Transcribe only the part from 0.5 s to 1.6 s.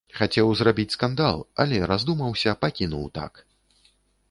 зрабіць скандал,